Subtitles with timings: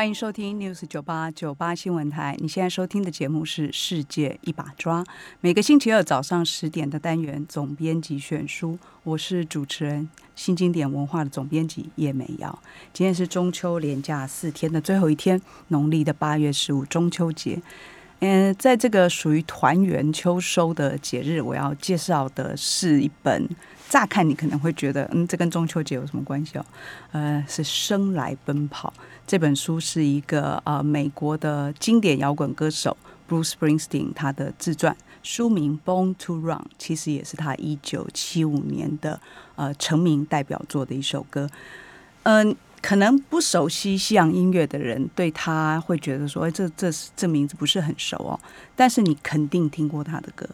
[0.00, 2.34] 欢迎收听 News 九八九八新闻台。
[2.38, 5.04] 你现在收听的节目是《世界一把抓》，
[5.42, 12.58] 每个星期二早上十点的单元总编辑选书，我是主持人新经典文化的总编辑叶美瑶。
[12.94, 17.60] 今天是中秋连假四天的最后一天，农历的八月十五中秋节。
[18.20, 23.46] 嗯，在这个属于团圆秋收的节日，我要介绍的是一本。
[23.90, 26.64] 乍看你可能会觉得，嗯，这跟中秋节有什么关系哦？
[27.10, 28.92] 呃，是《生来奔跑》
[29.26, 32.96] 这本书是一个呃美国的经典摇滚歌手
[33.28, 39.20] Bruce Springsteen 他的自传，书名《Born to Run》，其实也是他一九七五年的
[39.56, 41.50] 呃成名代表作的一首歌。
[42.22, 48.38] 嗯，可能不熟悉西洋音乐的人对他会觉得说，哎，这这这名字不是很熟哦。
[48.76, 50.48] 但是你肯定听过他的歌。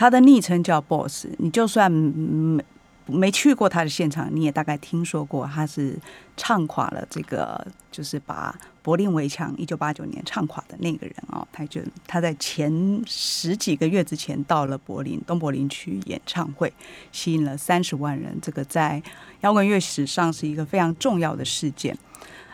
[0.00, 2.64] 他的昵称叫 Boss，你就算没
[3.04, 5.94] 没去过他的现场，你也大概听说过他是
[6.38, 11.46] 唱垮了这个，就是把柏林围墙一九八九年唱垮的那个人哦。
[11.52, 12.72] 他就他在前
[13.06, 16.72] 十几个月之前到了柏林东柏林区演唱会，
[17.12, 19.02] 吸引了三十万人，这个在
[19.42, 21.94] 摇滚乐史上是一个非常重要的事件。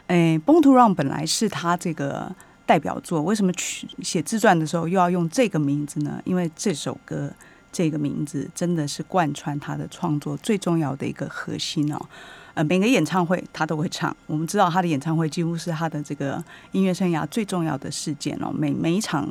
[0.09, 2.35] 哎，Born to Run 本来是他这个。
[2.67, 6.21] 代表作为什么取写自传的时候又要用这个名字呢？
[6.25, 7.33] 因为这首歌
[7.73, 12.01] 这个名字真的是贯穿他的创作最重要的一个核心哦。
[12.55, 14.15] 呃，每个演唱会他都会唱。
[14.27, 18.51] 我们知道他的演唱会几乎是他的这个音乐生涯最重要的事件哦。
[18.53, 19.29] 每每一场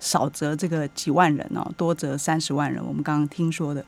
[0.00, 2.84] 少则这个几万人哦，多则三十万人。
[2.84, 3.84] 我们刚刚听说的，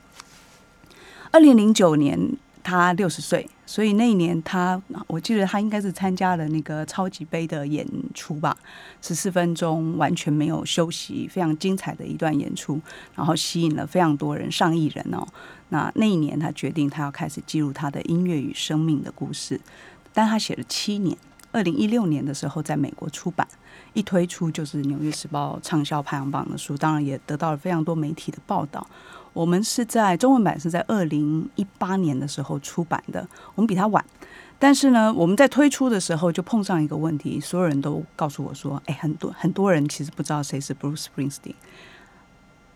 [1.32, 2.36] 二零零九年。
[2.64, 8.56] 他六十岁，所以那一年他，我记得他应该是参加了那个超级杯的演出吧，
[9.02, 12.80] 十四分钟完全没有休息，非常精彩的一段演出，
[13.14, 15.24] 然后吸引了非常多人，上亿人哦。
[15.68, 19.60] 那那一年他决定他要开始记录他的音乐与生命的故事，
[20.14, 21.14] 但他写了七年，
[21.52, 23.46] 二零一六年的时候在美国出版，
[23.92, 28.86] 一推出就是《纽约时报》畅销排行榜的书，当然也得到了非常多媒体的报道。
[29.34, 34.02] 我们是在中文版是在二零一八年的时候出版的，我们比他晚，
[34.58, 41.56] 但是呢，我们在推出的时候就碰上一个问题，所有人都告诉我说：“哎，很多很多人其实不知道谁是 Bruce Springsteen。”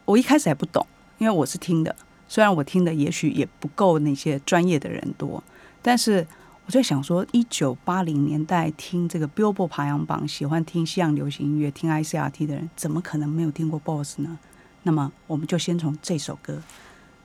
[0.05, 0.85] 我一开始还不懂，
[1.19, 1.95] 因为我是听的，
[2.27, 5.43] 虽然我听的也许也不够那些专业的人多，
[5.81, 6.27] 但是
[6.67, 14.39] 我在想说，一九八零年代听这个 Billboard 排行榜，喜欢听西洋流行音乐、听 ICRT 的人，怎么可能没有听过 Boss 呢？
[14.83, 16.63] 那么，我们就先从这首歌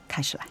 [0.06, 0.46] 开始来。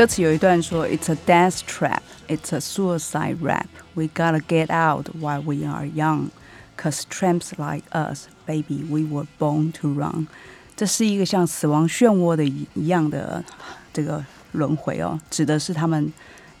[0.00, 3.66] 歌词有一段说：“It's a death trap, it's a suicide rap.
[3.92, 6.30] We gotta get out while we are young,
[6.78, 10.26] cause tramps like us, baby, we were born to run。”
[10.74, 13.44] 这是一个像死亡漩涡的一一样的
[13.92, 16.10] 这个轮回哦，指的是他们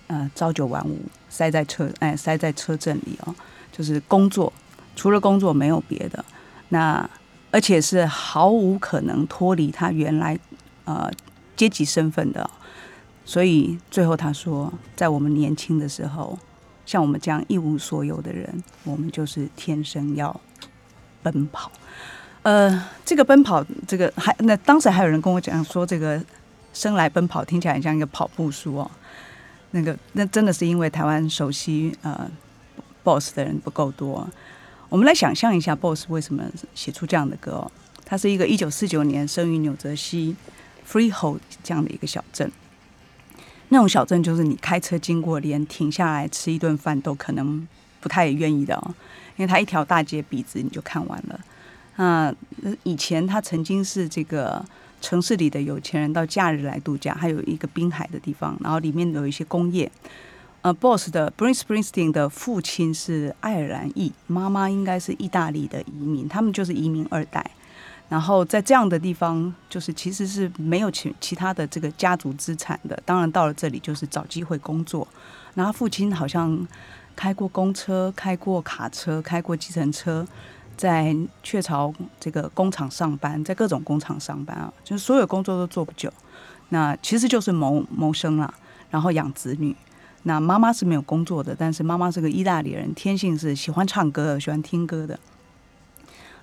[0.08, 1.00] 呃朝九晚五
[1.30, 3.34] 塞在车哎塞在车阵里哦，
[3.72, 4.52] 就是工作
[4.94, 6.22] 除了工作没有别的。
[6.68, 7.08] 那
[7.50, 10.38] 而且是毫无可能脱离他原来
[10.84, 11.10] 呃
[11.56, 12.50] 阶级身份的。
[13.24, 16.38] 所以最后他说，在我们年轻的时候，
[16.84, 20.40] 像我们这样一无所有的人，我们就是天生要
[21.22, 21.70] 奔跑。
[22.42, 26.20] 呃，这个奔跑，这个还那当时还有人跟我讲说，这个
[26.72, 28.90] 生来奔跑听起来很像一个跑步书哦。
[29.72, 32.28] 那个那真的是因为台湾熟悉呃
[33.04, 34.26] BOSS 的人不够多。
[34.88, 36.42] 我们来想象一下，BOSS 为什么
[36.74, 37.70] 写出这样的歌哦？
[38.04, 40.34] 他是一个一九四九年生于纽泽西
[40.90, 42.50] Freehold 这样的一个小镇。
[43.70, 47.66] 那种小镇就是你开车经过，连停下来吃一顿饭都可能
[48.00, 48.94] 不太愿意的哦，
[49.36, 51.40] 因为它一条大街笔直你就看完了。
[51.96, 52.34] 那
[52.82, 54.64] 以前他曾经是这个
[55.00, 59.90] 城市里的有钱人到假日来度假，还有一个滨海的地方，然后里面有一些工业。
[60.62, 67.50] 呃，Boss 的 b r i n c e Springsteen 的父亲是爱尔兰裔，妈妈应该是意大利的移民，他们就是移民二代。
[68.10, 73.02] 然后在这样的地方，就是其实是没有其其他的这个家族资产的。
[73.06, 75.08] 当然到了这里就是找机会工作。
[75.54, 76.68] 然后父亲好像
[77.16, 80.26] 开过公车，开过卡车，开过计程车。
[80.76, 86.10] 在雀巢这个工厂上班，在各种工厂上班啊，就是所有工作都做不久，
[86.70, 88.54] 那其实就是谋谋生啦，
[88.88, 89.76] 然后养子女。
[90.22, 95.20] 那妈妈是没有工作的，但是妈妈是个意大利人，天性是喜欢唱歌、喜欢听歌的。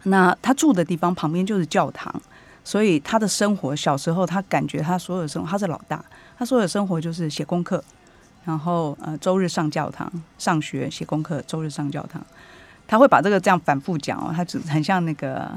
[0.03, 2.13] 那他住的地方旁边就是教堂，
[2.63, 6.03] 所以他的生活小时候他感觉他所有的生活他是老大，
[6.37, 7.83] 他所有的生活就是写功课，
[8.45, 12.21] 然后呃周日上教堂上学写功课，周日上教堂。
[12.87, 15.51] 他会把这个这样反复讲哦，他只很像那个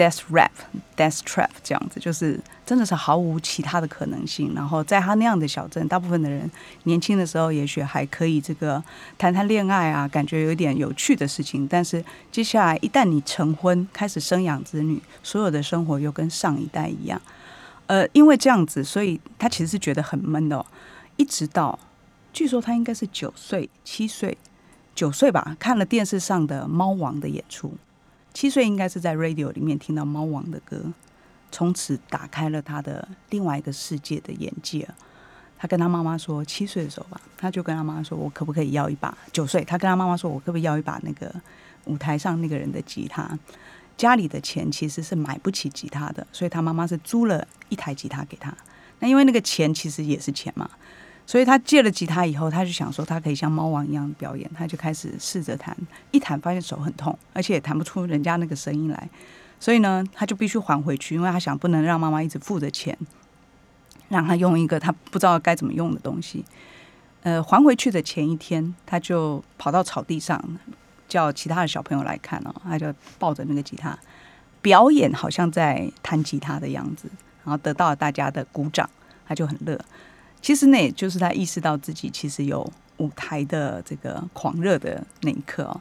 [0.00, 0.48] death rap、
[0.96, 4.52] death trap 这样子，就是真的是毫无其他的可能性。
[4.54, 6.50] 然后在他那样的小镇，大部分的人
[6.84, 8.82] 年轻的时候也许还可以这个
[9.18, 11.68] 谈谈恋爱啊，感觉有点有趣的事情。
[11.68, 12.02] 但是
[12.32, 17.20] 接下来一旦你成婚，开始生养子女，所有的生活又跟上一代一样。
[17.86, 20.64] 呃，因为这样子，所以他其实是觉得很闷的。
[21.16, 21.78] 一直到
[22.32, 24.38] 据说他应该是九岁、七岁。
[24.92, 27.72] 九岁吧，看了电视上的猫王的演出。
[28.32, 30.84] 七岁应该是在 radio 里面听到猫王的歌，
[31.50, 34.88] 从此打开了他的另外一个世界的眼界。
[35.58, 41.30] 他跟他妈妈说，七岁的时候吧，他就跟他妈妈说：“我可不可以要一把？”九岁，他跟他妈妈说：“我可不可以要一把那个
[41.84, 43.38] 舞台上那个人的吉他？”
[43.98, 48.56] 家里的钱其实是买不起吉他的，所以他妈妈是租了一台吉他给他。
[49.00, 50.70] 那因为那个钱其实也是钱嘛。
[51.30, 55.76] 所以他借了吉他以后，他就想说他可以像猫王一样表演，他就开始试着弹，
[56.10, 59.08] 一弹发现手很痛，而且也弹不出人家那个声音来。
[59.60, 62.98] 所以呢，他就必须还回去，因为他想不能让妈妈一直付着钱，
[64.08, 66.44] 让他用一个他不知道该怎么用的东西。
[67.22, 70.42] 呃，还回去的前一天，他就跑到草地上
[71.06, 73.96] 叫其他的小朋友来看哦，他就抱着那个吉他
[74.60, 77.08] 表演，好像在弹吉他的样子，
[77.44, 78.90] 然后得到了大家的鼓掌，
[79.28, 79.78] 他就很乐。
[80.42, 85.80] 其实那也就是他意识到自己其实有舞台的这个狂热的那一刻哦。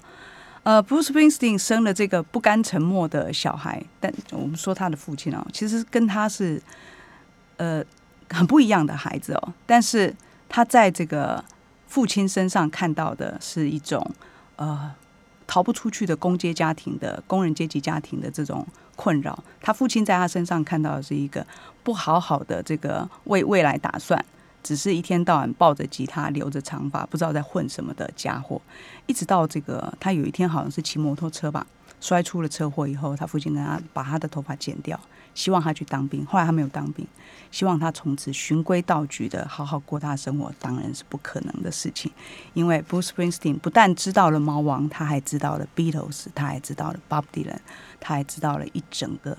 [0.63, 6.61] 呃，Bruce Springsteen 生了这个不甘沉默的小孩，但我们说他的父亲哦，其实跟他是
[7.57, 7.83] 呃
[8.29, 9.53] 很不一样的孩子哦。
[9.65, 10.13] 但是
[10.49, 11.43] 他在这个
[11.87, 14.05] 父亲身上看到的是一种
[14.57, 14.93] 呃
[15.47, 18.67] 逃不出去的工阶家庭的工人阶级家庭的这种
[18.97, 19.41] 困扰。
[19.61, 21.43] 他父亲在他身上看到的是一个
[21.83, 24.23] 不好好的这个为未来打算。
[24.61, 28.61] 只是一天到晚抱着吉他，留着长发，不知道在混什么的家伙。
[29.05, 31.65] 一直到这个，他有一天好像是骑摩托车吧，
[31.99, 34.99] 摔出了车祸以后，他父亲跟他把他的头发剪掉，
[35.33, 36.25] 希望他去当兵。
[36.25, 37.07] 后来他没有当兵，
[37.49, 42.11] 希望他从此循规蹈矩的好好过他的生活，当然是不可能的事情。
[42.53, 47.59] 因为 Bruce Springsteen 不但知道了猫王，他还知道了 Beatles，他还知道了 Bob Dylan，
[47.99, 49.37] 他还知道了一整个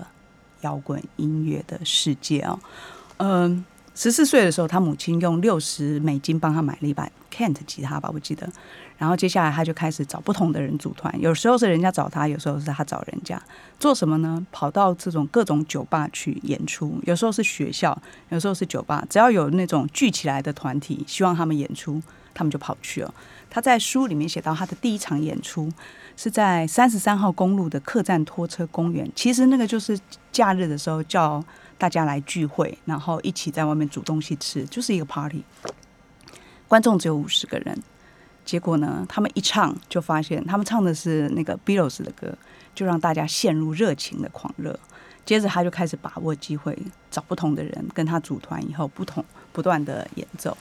[0.61, 2.59] 摇滚音乐的世界哦。
[3.17, 3.63] 嗯。
[3.93, 8.49] 十四岁的时候，他母亲用六十美金帮他买了一把 Kent 吉他吧，我记得。
[8.97, 13.41] 然后接下来他就开始找不同的人组团，有时候是人家找他，有时候是他找人家。
[13.79, 14.45] 做什么呢？
[14.51, 19.03] 跑到这种各种酒吧去演出，有时候是学校，有时候是酒吧。
[19.09, 22.01] 只要有那种聚起来的团体，希望他们演出，
[22.33, 23.13] 他们就跑去了。
[23.49, 25.69] 他在书里面写到，他的第一场演出
[26.15, 29.11] 是在三十三号公路的客栈拖车公园。
[29.15, 29.99] 其实那个就是
[30.31, 31.43] 假日的时候叫。
[31.81, 35.43] 大家来聚会，然后一起在外面煮东西吃，就是一个 party。
[36.67, 37.75] 观众只有五十个人，
[38.45, 42.37] 结果呢，他们一唱就发现，他们唱的是那个 Beatles 的歌，
[42.75, 44.79] 就让大家陷入热情的狂热。
[45.25, 46.77] 接着他就开始把握机会，
[47.09, 50.55] 找不同的人跟他组团，以后不同不断的演奏。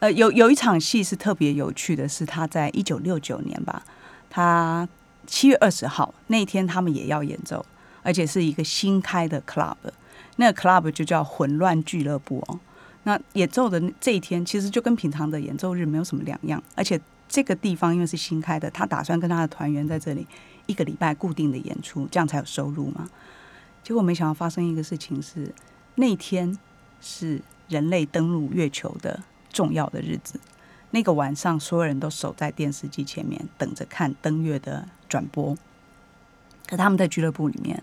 [0.00, 3.84] 呃，有有一场戏是特别有趣的，是他在一九六九年吧，
[4.28, 4.88] 他
[5.24, 7.64] 七月二十号那天，他们也要演奏，
[8.02, 9.76] 而且是一个新开的 club，
[10.36, 12.60] 那个 club 就叫混乱俱乐部哦。
[13.04, 20.26] 那演奏的这一天，其实就跟平常的演奏日没有什么两样，而且这个地方因为是新开的，他打算跟他的团员在这里
[20.66, 23.08] 一个礼拜固定的演出，这样才有收入嘛。
[23.82, 25.54] 结果没想到发生一个事情是，
[25.94, 26.58] 那天
[27.00, 29.20] 是人类登陆月球的
[29.50, 30.38] 重要的日子。
[30.90, 35.56] 那个晚上，所有人都守在电视机前面，等着看登月的转播。
[36.66, 37.82] 可他们在俱乐部里面，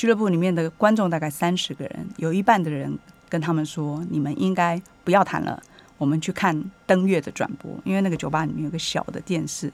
[0.00, 5.62] 俱乐部里面的观众大概三十个人，有一半的人跟他们说：“你们应该不要谈了，
[5.98, 9.70] 我们去看登月的转播。”因为那个酒吧里面有个小的电视。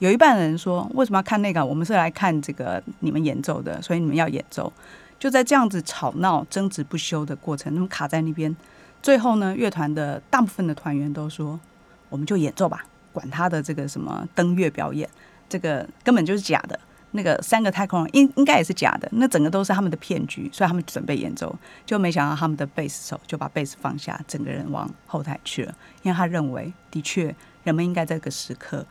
[0.00, 1.64] 有一半的人说：“为什么要看那个？
[1.64, 4.72] 我们是来看这个你们演奏的，所以你们要演奏。”
[5.16, 8.56] 就在这样子吵闹、争执不休的过程，他们卡在那边。
[9.00, 11.60] 最后呢，乐团的大部分的团员都说。
[12.08, 15.08] 我们就演奏吧，管他的这个什么登月表演，
[15.48, 16.76] 这个根本就是假的。
[17.12, 27.34] 那个三个太空人应应该也是假的，那整个都是他们的骗局，所以他们准备演奏，就没想到他们的贝斯手就把贝斯放下，整个人往后台去了，因为他认为的确
[27.64, 28.84] 人们应该在这个时刻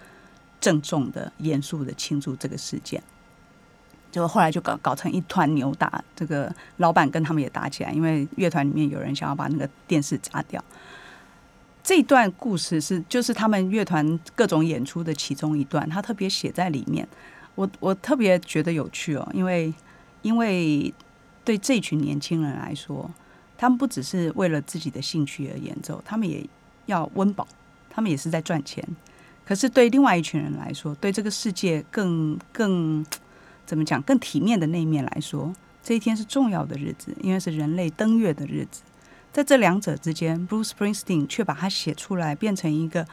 [0.59, 3.01] 郑重的、严肃的庆祝这个事件。
[4.11, 10.63] 结果后来就搞搞成一团扭打，这个老板跟他们也打起来，因为乐团里面有人想要把那个电视砸掉。
[11.83, 17.07] 这段故事是就是他们乐团各种演出的其中一段，他特别写在里面。
[17.57, 19.73] 我我特别觉得有趣哦，因为
[20.21, 20.93] 因为
[21.43, 23.09] 对这群年轻人来说，
[23.57, 26.47] 他们不只是为了自己的兴趣而演奏，他们也
[26.85, 27.47] 要温饱，
[27.89, 28.87] 他们也是在赚钱。
[29.43, 33.03] 可是对另外一群人来说，对这个世界更更
[33.65, 38.83] 怎么讲更体面的那一面来说，这一天是重要的日子，因为是人类登月的日子。
[39.33, 43.07] 在这两者之间，Bruce Springsteen 却把它写出来，变成一个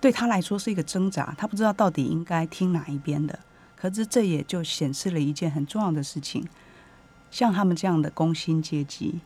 [0.00, 3.36] 对他来说是一个挣扎，他不知道到底应该听哪一边的。
[3.84, 6.42] 可是这也就显示了一件很重要的事情：
[7.30, 9.20] 像他们这样的工薪阶级，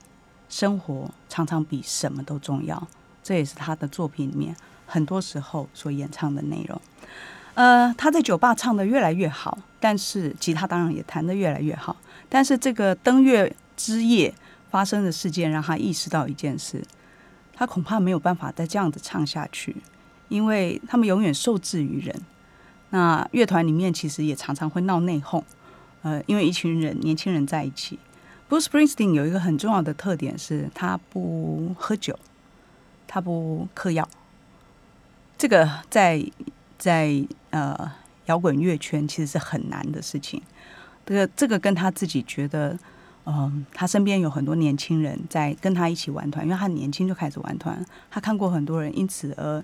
[0.49, 2.89] 生活常常比什么都重要。
[3.23, 6.81] 这也是他的作品里面很多时候所演唱的内容。
[7.55, 11.97] 呃，他在酒吧唱的越来越好，但是吉他当然也弹得越来越好。
[12.29, 14.35] 但是这个登月之夜。
[14.71, 16.83] 发生的事件让他意识到一件事，
[17.55, 19.77] 他恐怕没有办法再这样子唱下去，
[20.29, 22.15] 因为他们永远受制于人。
[22.91, 25.43] 那乐团里面其实也常常会闹内讧，
[26.03, 27.99] 呃，因为一群人年轻人在一起。
[28.49, 32.19] Bruce Springsteen 有一个很重要的特点是，他不喝酒，
[33.07, 34.09] 他不嗑药。
[35.37, 36.25] 这个在
[36.79, 37.93] 在呃
[38.27, 40.43] 摇滚乐圈其实是很难的事情。
[41.05, 42.79] 这个这个跟他自己觉得。
[43.31, 47.85] 嗯，他身边有很多年轻人在跟他一起玩团，因为他年轻就开始玩团。
[48.11, 49.63] 他看过很多人因此而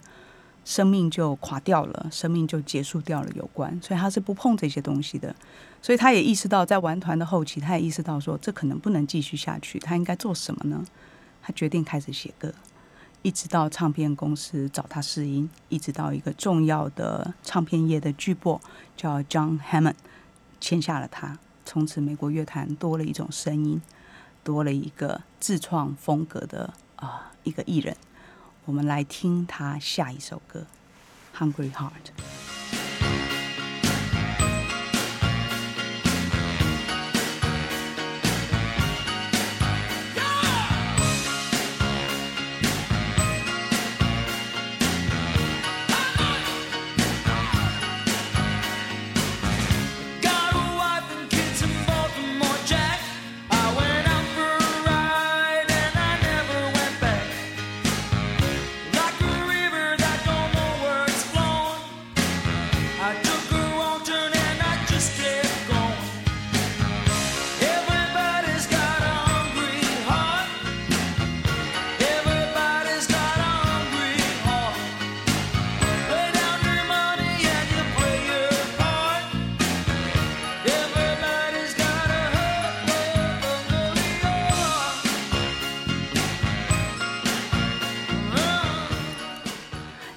[0.65, 3.29] 生命就垮掉了，生命就结束掉了。
[3.35, 5.35] 有关，所以他是不碰这些东西的。
[5.83, 9.79] 所以他也意识到，在玩团的后期，他也意识到说，这可能不能继续下去。
[9.79, 10.83] 他应该做什么呢？
[11.43, 12.55] 他决定开始写歌，
[13.21, 18.59] 一直到唱片公司找他试音，一直到一个重要的唱片业的巨擘
[18.97, 19.97] 叫 John Hammond
[20.59, 21.39] 签下了他。
[21.67, 23.83] 从此，美国乐坛多了一种声音，
[24.43, 27.95] 多了一个自创风格的啊一个艺人。
[28.67, 30.67] 我们来听他下一首歌
[31.39, 31.91] 《Hungry Heart》。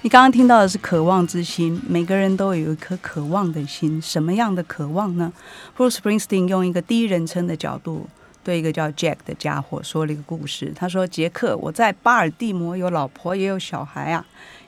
[0.07, 4.01] 你刚刚听到的是渴望之心，每个人都有一颗渴望的心。
[4.01, 5.33] 什么样的渴望呢
[5.75, 8.07] ？Bruce Springsteen 用一个第一人称的角度，
[8.41, 10.71] 对一个叫 Jack 的家伙说了一个故事。
[10.73, 14.25] 他说：“杰克，我在巴尔的摩有老婆也有小孩啊。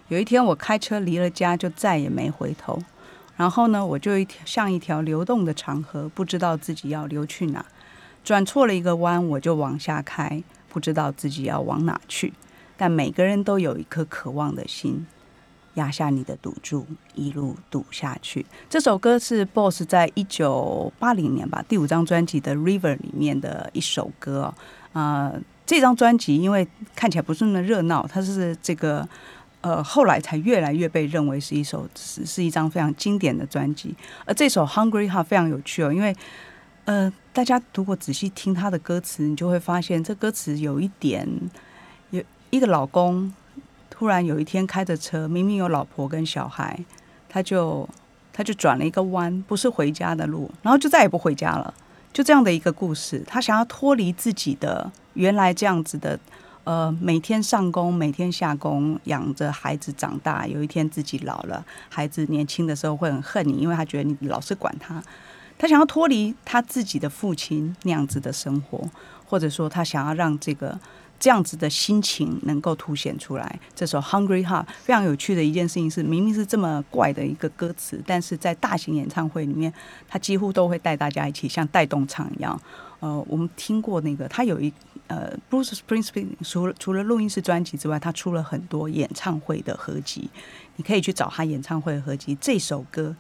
[0.10, 2.78] 有一天我开车离了家，就再也没回头。
[3.38, 7.66] 然后呢，我就一条像一条流动的长河，不知道自己要流去哪。
[8.26, 12.34] 转错了一个弯，我就往下开，不知道自己要往哪去。
[12.76, 15.08] 但每个人都有一颗渴望的心。”
[15.80, 18.46] 压下你的赌注，一路赌下去。
[18.70, 24.54] 这首歌是 BOSS 在一九八零年吧第五张专辑的《River》里面的一首歌
[24.94, 25.34] 啊。
[25.66, 29.08] 这张专辑因为看起来不是那么热闹，它是这个
[29.62, 33.96] 呃后来才越来越被认为是一首是是一张非常经典的专辑。
[34.26, 36.16] 而这首《Hungry Heart》非常有趣哦，因为
[36.86, 41.28] 呃大家如果仔细听他的歌词，你就会发现这歌词有一点
[42.10, 43.32] 有一个老公。
[44.00, 46.80] 突然有一天开着车，明明有老婆跟小孩，
[47.28, 47.86] 他就
[48.32, 51.74] 他就转了一个弯，不是回家的路，然后就再也不回家了。
[52.14, 56.18] 就这样的一个故事，他想要脱离自己的原来这样子的，
[56.64, 65.04] 呃，每天上工，每天下工，养着孩子长大，有一天自己老了，孩子年轻的时候会很恨你，因为他觉得你老是管他。
[65.58, 68.82] 他想要脱离他自己的父亲那样子的生活，
[69.26, 70.80] 或者说他想要让这个。
[71.20, 73.60] 这样子的心情能够凸显出来。
[73.76, 79.74] 这首《Hungry Heart》非常有趣的一件事情是，明明是这么怪的一个歌词，但是在大型演唱会里面，
[80.08, 82.60] 他几乎都会带大家一起像带动唱一样。
[83.02, 84.72] 呃，我们听过那个，他有一
[85.08, 90.30] 呃，Bruce Springsteen 除了除了录音室专辑之外，他出了很多演唱会的合集，
[90.78, 92.38] 你可以去找他演唱会合集。
[92.40, 93.16] 这首歌。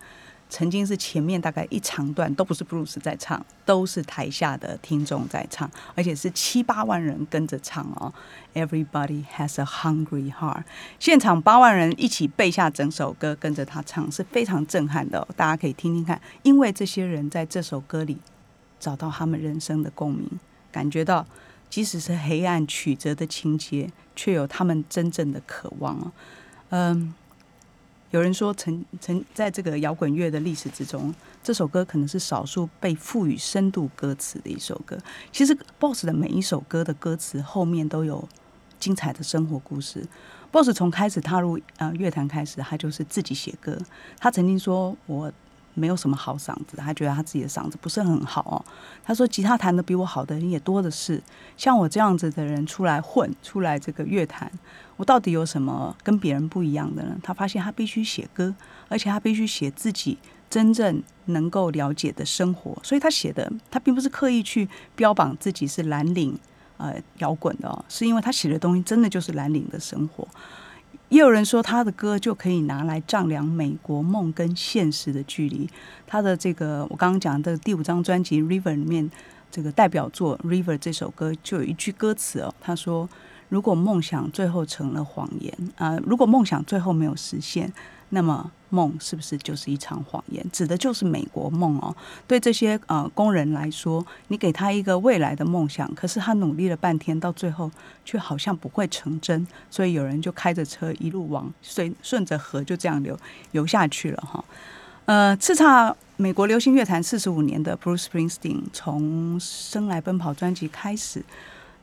[0.49, 8.11] 曾经是前面大概一长段都不是布鲁斯在唱，都是台下的听众在唱，而且是七八万人跟着唱哦。
[8.55, 10.63] Everybody has a hungry heart，
[10.99, 15.25] 现场八万人一起背下整首歌，跟着他唱是非常震撼的。
[15.35, 18.17] 大家可以听听看，因为这些人在这首歌里
[18.79, 20.27] 找到他们人生的共鸣，
[20.71, 21.23] 感觉到
[21.69, 26.11] 即使是黑暗曲折的情节，却有他们真正的渴望哦。
[26.69, 27.13] 嗯。
[28.11, 31.13] 有人说，曾曾在这个摇滚乐的历史之中，
[31.43, 34.97] 这首歌可能是少数被赋予深度歌词的一首歌。
[35.31, 38.27] 其实，BOSS 的每一首歌的歌词后面都有
[38.79, 40.05] 精彩的生活故事。
[40.51, 43.77] BOSS 从开始踏入呃乐坛开始，他就是自己写歌。
[44.17, 45.31] 他曾经说：“我。”
[45.75, 48.59] 没有什么好嗓子，他觉得他自己的嗓子不是很好哦。
[49.01, 51.21] 他说吉他弹的比我好的人也多的是，
[51.55, 54.51] 像我这样子的人出来混，出来这个乐坛，
[54.99, 57.17] 我到底有什么跟别人不一样的呢？
[57.23, 58.53] 他发现他必须写歌，
[58.89, 60.17] 而且他必须写自己
[60.49, 66.37] 真正能够了解的生活，所以他写的他并不是刻意去标榜自己是蓝领
[66.75, 70.27] 呃摇滚的哦，是因为他写的东西真的就是蓝领的生活。
[71.07, 75.67] 也有人说他的歌就可以拿来丈量美国梦跟现实的距离。
[76.05, 79.09] 他的这个我刚刚讲的第五张专辑《River》里面，
[79.49, 83.09] 这个代表作《River》这首歌就有一句歌词哦，他说
[83.49, 87.73] ：“如果梦想最后成了谎言啊，如果梦想最后没有实现。”
[88.11, 90.43] 那么梦是不是就是一场谎言？
[90.51, 91.95] 指的就是美国梦哦。
[92.25, 97.69] 对这些呃工人来说，你给他一个未来的梦想，可是他努力了半天，到最后
[98.03, 99.45] 却好像不会成真。
[99.69, 103.15] 所以有人就开着车一路往顺顺着河就这样流
[103.51, 104.43] 游下去了哈。
[105.05, 111.23] 呃，叱咤美国流行乐坛四十五年的 Bruce Springsteen，从《生来奔跑》专辑开始，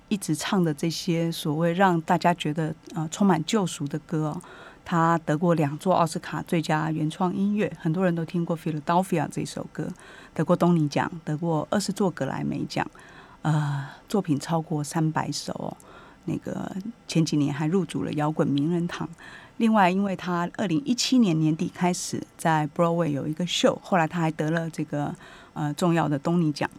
[0.08, 4.42] 一直唱的这些所谓让大家觉得呃充满救赎的歌哦。
[4.88, 9.88] 他得过两座奥斯卡最佳原创音乐，很多人都听过《Philadelphia》这首歌，
[10.32, 12.88] 得过东尼奖，得过二十座格莱美奖，
[13.42, 15.76] 呃，作品超过三百首哦，
[16.26, 16.70] 那个
[17.08, 19.08] 前几年还入主了摇滚名人堂。
[19.56, 25.12] 另外，因为他二零一七年年底开始在 Broadway 有一个秀，后来他还得了这个
[25.54, 26.70] 呃重要的东尼奖，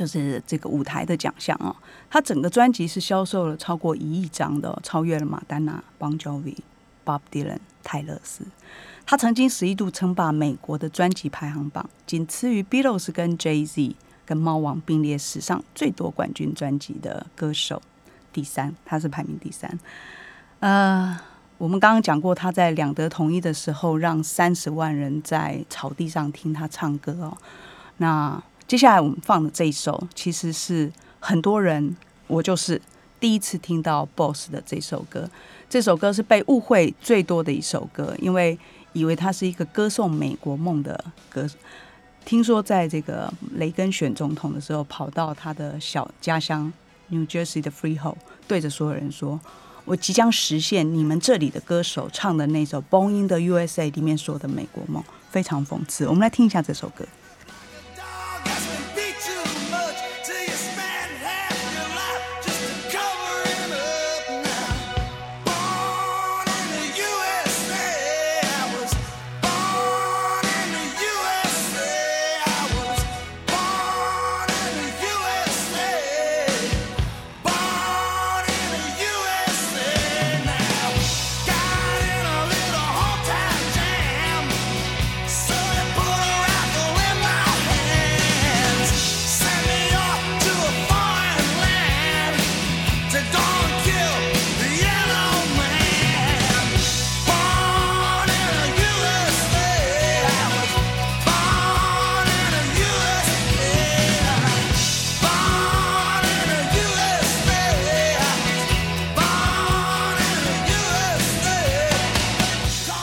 [0.00, 1.76] 就是这个舞台的奖项哦。
[2.08, 6.56] 他整个专辑是销售了超过一亿张的，超越了马丹娜、邦乔维。
[7.02, 8.44] Bob Dylan 泰勒斯，
[9.06, 17.82] 他曾经十一度称霸美国的专辑排行榜，仅次于 Beatles 跟 Jay Z 跟猫王并列史上最多冠军专辑的歌手，
[18.32, 19.76] 第三，他是排名第三。
[20.60, 21.18] 呃，
[21.56, 27.36] 我们刚刚讲过，他在两德统一的时候，让三十万人在草地上听他唱歌哦。
[27.96, 31.96] 那接下来我们放的这一首，其实是很多人，
[32.28, 32.80] 我就是
[33.18, 35.28] 第一次听到 Boss 的这首歌。
[35.68, 38.56] 这首歌是被误会最多的一首歌，因为
[38.92, 41.44] 以为它是一个歌颂美国梦的歌。
[42.24, 46.72] 听说在这个雷根选总统的时候，跑到他的小家乡
[47.08, 49.40] New Jersey 的 Freehold，对着所有人说
[49.84, 56.06] ：“我即将实现你们这里的歌手唱的那首《Born in the USA》里面说的美国梦。”非常讽刺。
[56.06, 57.04] 我们来听一下这首歌。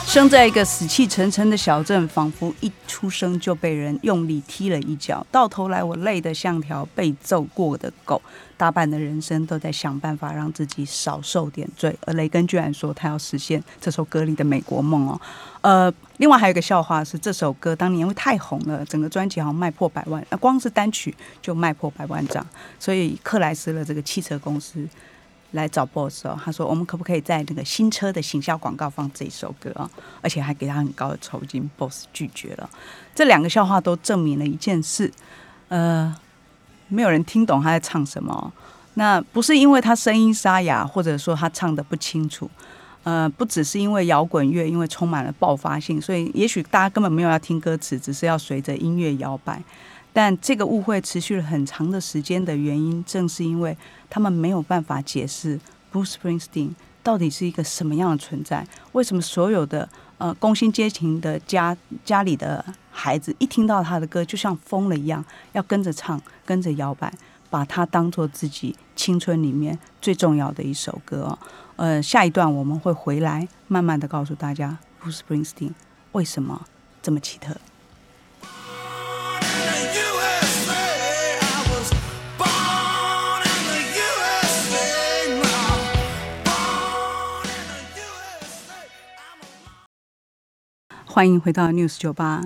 [0.08, 5.24] 生在一个死气沉沉的小镇，仿佛一出生就被人用力踢了一脚。
[5.30, 8.22] 到头来，我累得像条被揍过的狗。
[8.56, 11.94] 大半的人生都在想办法让自己少受点罪。
[12.06, 15.20] 而雷根居然说他要实现这首歌里的美国梦哦。
[15.60, 22.44] 呃，另外还有一个笑话是，这首歌当年因为太红了，整个专辑好像卖破百万，那光是单曲就卖破百万张。
[22.80, 24.88] 所以克莱斯勒这个汽车公司。
[25.52, 29.88] 来找 boss 哦，他说我们可不可以在那个新车的行销广告放这首歌啊？
[30.20, 32.68] 而且还给他很高的酬金，boss 拒绝了。
[33.14, 35.10] 这两个笑话都证明了一件事，
[35.68, 36.14] 呃，
[36.88, 38.52] 没有人听懂他在唱什么。
[38.94, 42.50] 那不是因为他声音沙哑，或者说他唱的不清楚，
[43.04, 49.62] 呃，不只是因为摇滚乐，因为充满了爆发性，所以也许大家根本没有要听歌词，只是要随着音乐摇摆。
[50.18, 53.78] 但这个误会持续了很长的时间的原因，正是因为
[54.10, 55.56] 他们没有办法解释
[55.92, 56.70] Bruce Springsteen
[57.04, 58.66] 到底是一个什么样的存在。
[58.90, 67.12] 为什么所有的呃工薪阶层的家家里的孩子一听到他的歌，就像疯了一样，要跟着唱，跟着摇摆，
[67.48, 71.38] 把它当做自己青春里面最重要的一首歌。
[71.76, 75.74] 呃，下一段我们会回来，慢慢的告诉大家 Bruce Springsteen
[76.10, 76.66] 为什么
[77.00, 77.56] 这么奇特。
[91.18, 92.40] 欢迎回到 News 酒吧，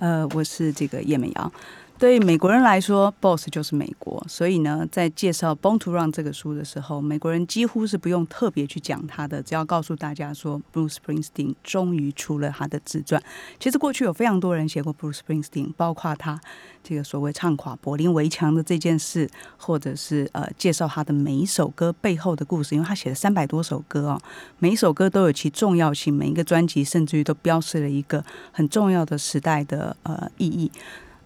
[0.00, 1.50] 呃，我是这个叶美瑶。
[2.00, 4.24] 对美国人来说，Boss 就是美国。
[4.26, 13.22] 所以呢，在介绍《Born to Run》这个书的时候，美国人几乎是不用特别去讲他的，只要告诉大家说，Bruce Springsteen 终于出了他的自传。
[13.58, 16.40] 其实过去有非常多人写过 Bruce Springsteen，包括他
[16.82, 22.74] 这个所谓唱垮柏林围墙的这件事，或者是呃介绍他的每一首歌背后的故事。
[22.74, 24.20] 因为他写了三百多首歌哦，
[24.58, 30.72] 每一首歌都有其重要性，每一个专辑甚至于都标示了一个很重要的时代的呃意义。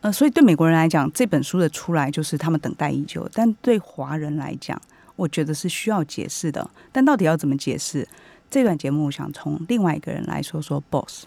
[0.04, 4.78] 呃，所以对美国人来讲，这本书的出来就是他们等待已久；但对华人来讲，
[5.16, 6.68] 我觉得是需要解释的。
[6.92, 8.06] 但到底要怎么解释？
[8.50, 10.78] 这段节目想从另外一个人来说说。
[10.90, 11.24] Boss，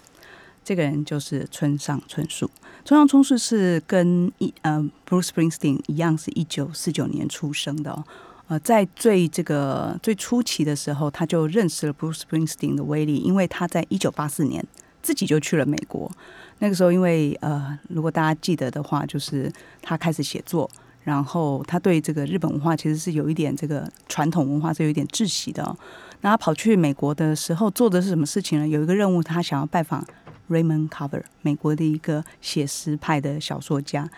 [0.63, 2.51] 这个人就是村上春树。
[2.85, 8.03] 村上春树是跟一呃 Bruce Springsteen 一样，是一九四九年出生的。
[8.47, 14.63] 呃，在最这个最初期的时候，他就认识了 Bruce Springsteen 的威力，因为他在一九八四年
[15.01, 16.11] 自己就去了美国。
[16.59, 20.69] 那个时候，因为呃，如果大家记得的话，就是他开始写作，
[21.03, 25.75] 然后他对这个日本文化其实是有一点这个传统文化是有一点窒息的。
[26.21, 28.67] 那他跑去美国的时候做的是什么事情呢？
[28.67, 30.03] 有一个任务，他想要拜访
[30.49, 34.09] Raymond Carver，美国的一个写实派的小说家。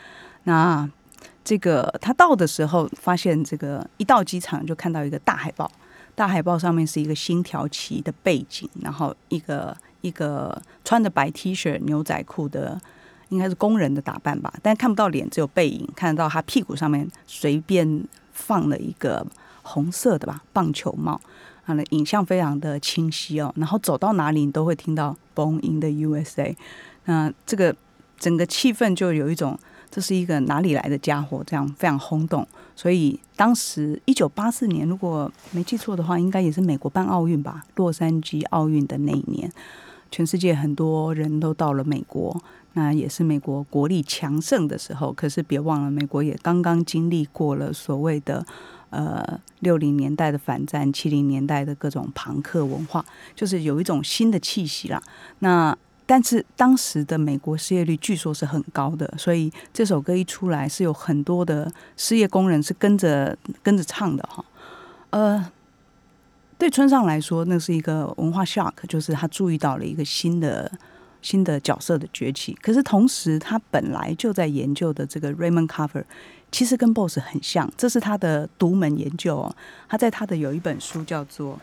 [0.45, 0.89] 那
[1.43, 5.69] 这个他到的时候，发现这个一到机场就看到一个大海报，
[6.19, 9.75] 大海报上面是一个星条旗的背景，然后一个。
[10.01, 12.79] 一个穿着白 T 恤、牛仔裤的，
[13.27, 19.27] 应该是工人的打扮吧，但看不到脸，只有背影，看得到他屁股上面随便放了一个
[19.61, 21.19] 红色的吧棒球帽，
[21.65, 23.53] 啊，那影像非常的清晰哦。
[23.57, 26.55] 然后走到哪里，你都会听到 Born in the USA，
[27.03, 27.75] 那这个
[28.17, 29.59] 整个气氛就有一种。
[29.91, 31.43] 这是一个哪里来的家伙？
[31.45, 39.51] 这样非常轰动，所以当时一九八四年，如果没记错的话，应该也是美国办奥运吧，洛杉矶奥运的那一年，
[40.11, 42.39] 全世界很多人都到了美国，
[42.73, 45.11] 那也是美国国力强盛的时候。
[45.11, 48.45] 可是别忘了，美国也刚刚经历过了所谓的
[48.91, 53.03] 呃六零年代的反战，七零年代的各种朋克文化，
[53.35, 55.01] 就是有一种新的气息啦。
[55.39, 55.75] 那
[56.11, 64.43] 但是当时的美国失业率据说是很高的，所以这首歌一出来，是有很多的失业工人是跟着跟着唱的哈。
[65.11, 65.51] 呃，
[66.57, 70.71] 对村上来说，那是一个文化 shock，就是他注意到了一个新的
[71.21, 72.57] 新的角色的崛起。
[72.59, 76.05] 可是同时，他本来就在研究的这个 Raymond Carver，
[76.51, 79.55] 其实跟 Boss 很像，这是他的独门研究哦。
[79.87, 81.59] 他在他的有一本书叫做。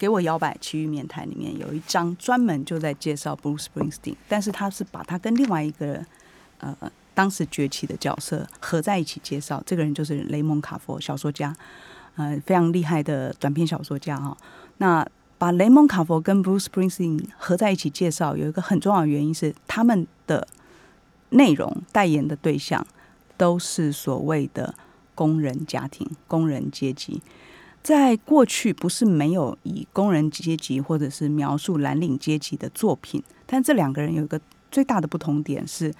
[0.00, 6.02] 给我摇摆奇遇面谈里面有一章专门就在介绍 Bruce Springsteen，但是他是把他跟另外一个
[6.58, 6.74] 呃
[7.12, 9.62] 当时崛起的角色合在一起介绍。
[9.66, 11.54] 这个人就是雷蒙卡佛，小说家，
[12.16, 14.34] 呃，非常厉害的短篇小说家哈。
[14.78, 20.48] 那把雷蒙卡佛跟 Bruce Springsteen 合在一起介绍，有一个很重要的原因是他们的
[21.28, 22.86] 内容代言的对象
[23.36, 24.74] 都是所谓的
[25.14, 27.20] 工人家庭、工人阶级。
[27.82, 34.40] 在过去，不是没有以工人阶级或者是描述蓝领阶级的作品，但这两个人有一个
[34.70, 35.92] 最大的不同点是，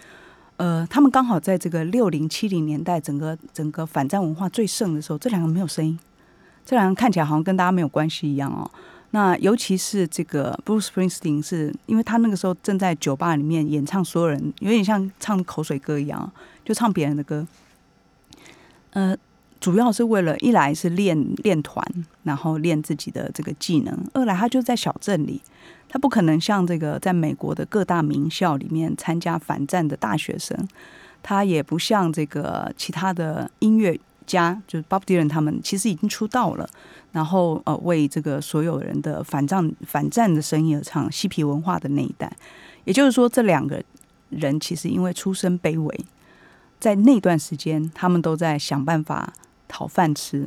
[0.56, 5.98] 呃，他们刚好在这个六零七零年代整个整个反战文化最盛的时候，这两个没有声音，
[6.66, 8.70] 这两个看起来好像跟大家没有关系一样哦。
[9.12, 16.30] 那尤其是这个 Bruce Springsteen，是因为他那个时候正在酒吧里面演唱，所有人有点像唱口水歌一样，
[16.64, 17.44] 就唱别人的歌。
[18.90, 19.16] 呃，
[19.60, 21.84] 主要是为了一来是练练团，
[22.22, 25.40] 然后练自己的这个技能；二来他就在小镇里，
[25.88, 30.56] 他不可能像这个在美国的各大名校里面参加反战的大学生，
[31.22, 36.68] 他也不像这个其他的音乐家，就是 Bob Dylan 他们，其实已经出道了。
[37.12, 42.32] 然后呃，为这个所有人的反战反战的声音而唱嬉皮文化的那一代，
[42.84, 43.82] 也就是说，这两个
[44.28, 46.04] 人其实因为出身卑微，
[46.78, 49.32] 在那段时间，他们都在想办法
[49.70, 50.46] 讨饭吃。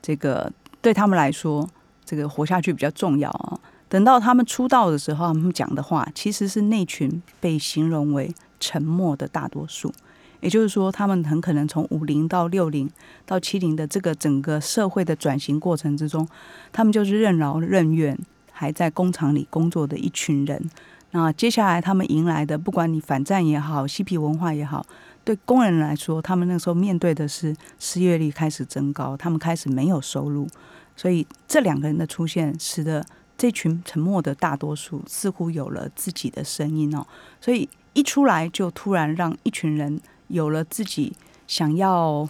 [0.00, 1.68] 这个对他们来说，
[2.04, 3.58] 这个活下去比较重要啊。
[3.88, 9.92] 等到他们出道的时候，他们讲的话其实是那群被形容为沉默的大多数。
[10.40, 12.88] 也就是说，他们很可能从五零到六零
[13.26, 16.26] 到七零的这个整个社会的转型过程之中，
[16.72, 18.18] 他们就是任劳任怨，
[18.50, 20.70] 还在工厂里工作的一群人。
[21.10, 24.86] 那接下来他们迎来的，不管你反战也好，嬉皮文化也好，
[25.30, 30.48] 对工人来说，他们那时候面对的是失业率开始增高，他们开始没有收入。
[30.96, 33.04] 所以这两个人的出现，使得
[33.38, 37.06] 这群沉默的大多数似乎有了自己的声音哦。
[37.40, 40.00] 所以一出来就突然让一群人。
[40.32, 41.12] 有了自己
[41.48, 42.28] 想要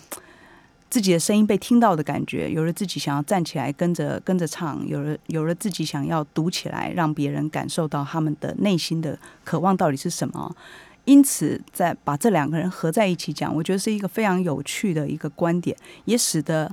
[0.89, 10.57] 自己的声音被听到的感觉，有了自己想要站起来跟着跟着唱，有了有了自己想要读起来，让别人感受到他们的内心的渴望到底是什么。
[11.11, 16.73] 因此，在把这两个人合在一起讲，我觉得是一个非常有趣的一个观点，也使得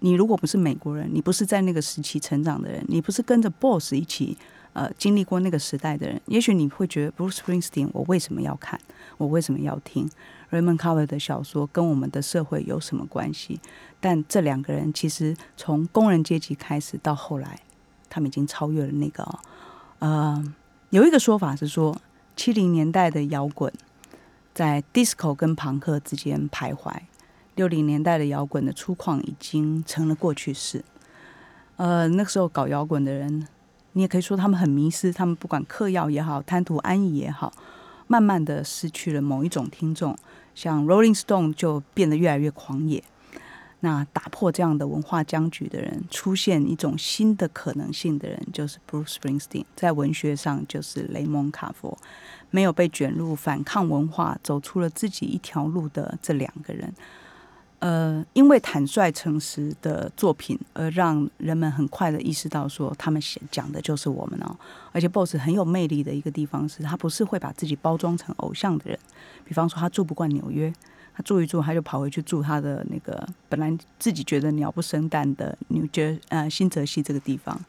[0.00, 4.36] 你如果不是美国人，你不是在那个时期成长的人，你不是跟着 BOSS 一起
[4.72, 8.80] 呃经历过那个时代的人，也许你会觉得 Bruce Springsteen，我为什么要看？
[9.16, 10.10] 我为什么要听
[10.50, 13.60] ？Raymond Carver 的小说跟我们的社会有什么关系？
[14.00, 17.60] 但这两个人其实从工人阶级开始到后来，
[18.10, 19.24] 他们已经超越了那个。
[20.00, 20.44] 呃，
[20.90, 21.96] 有一个说法是说，
[22.38, 23.72] 七零年代的摇滚
[24.54, 26.94] 在 disco 跟朋克之间徘徊，
[27.56, 30.84] 六零年代的摇滚的粗犷已经成了过去式。
[31.78, 33.48] 呃，那个时候搞摇滚的人，
[33.94, 37.52] 你也可以说他们很迷失，他们不管嗑药也好，贪图安逸也好。
[38.06, 40.16] 慢慢的失去了某一种听众，
[40.54, 43.02] 像 Rolling Stone 就变得越来越狂野。
[43.80, 49.64] 那打破这样的文化僵局的人，出现一种新的可能性的人，就是 Bruce Springsteen。
[49.76, 51.96] 在文学上，就是雷蒙卡佛。
[52.50, 56.92] 没有被卷入反抗文化，走出了自己一条路的这两个人。
[57.80, 64.56] 呃，因为坦率诚实的作品，而让人们很快的意识到说，他们写讲的就是我们哦。
[64.90, 68.98] 而且，BOSS 很有魅力的一个地方是，他不是会把自己包装成偶像的人。
[69.44, 70.72] 比方说，他住不惯纽约，
[71.18, 77.60] 他住一住，他就跑回去住他的那个本来自己觉得鸟不生蛋的纽约呃新泽西这个地方。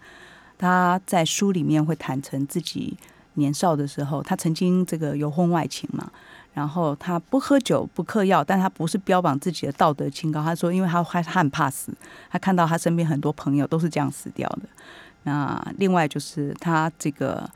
[0.55, 2.95] 他在书里面会坦诚自己
[3.33, 6.11] 年少的时候，他曾经这个有婚外情嘛。
[6.53, 10.43] 然后他不喝酒不嗑药，但他不是标榜自己的道德清高。
[10.43, 11.91] 他说，因为他他他很怕死，
[12.29, 14.69] 他看到他身边很多朋友都是这样死掉的。
[15.23, 17.49] 那另外就是他这个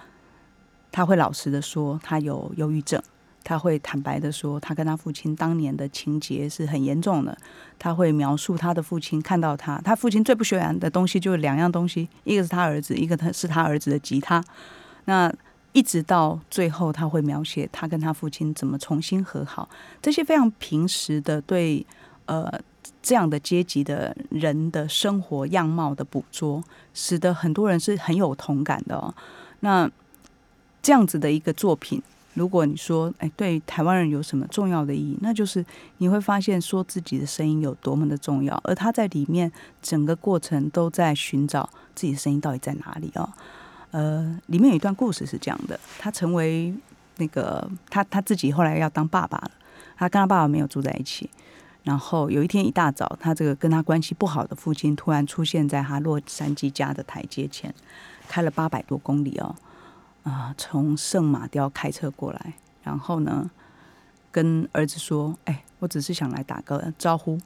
[0.91, 3.01] 他会老实的说他有忧郁症，
[3.43, 7.37] 他会坦白的说他跟他父亲当年的情节是很严重的。
[7.77, 14.41] 他会描述他的父亲看到他，他父亲最不喜欢的东西就是两样东西，一个是他儿子，一个他是他儿子的吉他。
[15.05, 15.33] 那
[15.73, 19.67] 一直到最后，他会描写他跟他父亲怎么重新和好，
[20.01, 21.85] 这些非常平时的对
[22.25, 22.49] 呃
[23.01, 28.95] 这样的阶级的人的生活样貌的捕捉，使得很多人是很有同感的。
[28.95, 29.13] 哦。
[29.59, 29.89] 那
[30.81, 32.01] 这样子的一个作品，
[32.33, 35.65] 如果你说哎对台湾人有什么重要的意义，那就是
[35.97, 43.29] 你会发现说自己的声音有多么的重要，而他在里面整个过程都在寻找自己的声音到底在哪里哦。
[43.91, 46.73] 呃，里面有一段故事是这样的：他成为
[47.17, 49.51] 那个他他自己后来要当爸爸了，
[49.95, 51.29] 他跟他爸爸没有住在一起。
[51.83, 57.75] 然后有一天一大早，他这个跟他关系不好的父亲突然出现在他洛杉矶家的台阶前，
[58.27, 59.53] 开了八百多公里哦，
[60.23, 63.49] 啊，从圣马雕开车过来，然后呢，
[64.31, 67.39] 跟儿子说：“哎，我只是想来打个招呼。”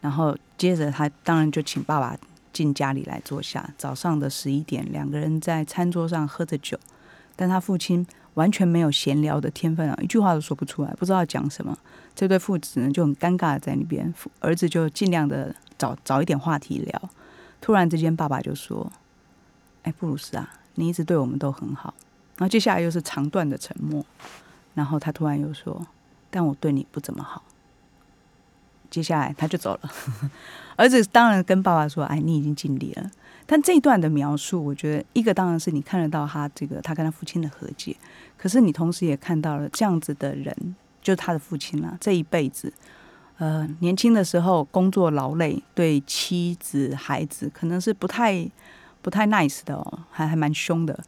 [0.00, 2.16] 然后接着他当然就请爸爸。
[2.50, 3.72] 进家里来坐下。
[3.76, 6.76] 早上的十一点，两个人在餐桌上喝着酒，
[7.36, 11.78] 但他父亲完全没有闲聊的天分啊，一句话都说不出来，不知道讲什么。
[12.16, 17.10] 这对父子呢就很尴尬的在那边，儿子就尽量的找找一点话题聊。
[17.60, 18.90] 突然之间，爸爸就说
[19.84, 21.92] ：“哎，布鲁斯啊，你一直对我们都很好。”
[22.38, 24.04] 然后接下来又是长段的沉默，
[24.74, 25.86] 然后他突然又说
[26.30, 27.42] ：“但我对你不怎么好。”
[28.88, 29.90] 接下来他就走了。
[30.76, 33.10] 儿子当然跟爸爸说：“哎，你已经尽力了。”
[33.44, 37.96] 但这一段的描述，我觉得一个当然是你看得到他这个他跟他父亲的和解，
[38.36, 41.96] 可是你同时也看到了这样子的人，就是他的父亲了。
[41.98, 42.72] 这一辈子，
[43.38, 48.48] 呃，年轻的时候工作劳累，对妻子孩子可能是不太
[49.02, 50.98] 不太 nice 的哦，还还蛮凶的。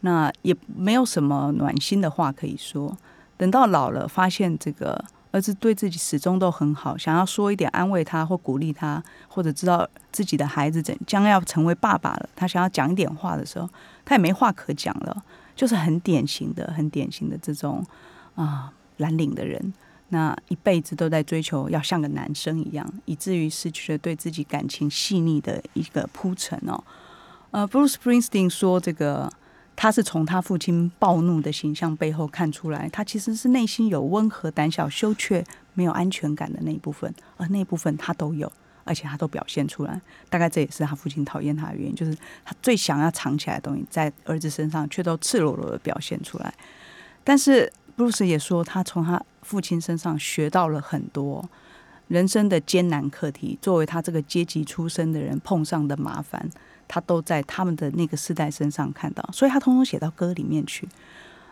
[0.00, 2.96] 那也没有什么暖心的话可以说。
[3.36, 13.68] 等到老了，发现这个儿子对自己始终都很好，想要说一点安慰他或鼓励他，或者知道自己的孩子怎将要成为爸爸了，他想要讲一点话的时候，
[14.04, 17.84] 他也没话可讲了，就是很典型的、很典型的这种
[18.36, 19.74] 啊蓝领的人，
[20.08, 26.82] 那一辈子都在追求要像个男生一样，以至于失去了对自己感情细腻的一个铺陈哦。
[27.56, 29.32] 呃，Bruce Springsteen 说这个。
[29.78, 38.50] 他是从他父亲暴怒的形象背后看出来，他其实是内心有温和、胆小、羞怯、没有安全感的那一部分，而那一部分他都有，
[38.84, 40.00] 而且他都表现出来。
[40.30, 46.54] 大概这也是他父亲讨厌他的原因，就是他最想要藏起来的东西，在儿子身上却都赤裸裸的表现出来。
[47.22, 51.46] 但是布鲁斯也说，他从他父亲身上学到了很多
[52.08, 56.48] 人生的艰难课题，作为他这个阶级出身的人碰上的麻烦。
[56.88, 60.88] 他都在他们的那个世代身上看到，所以他通通写到歌里面去。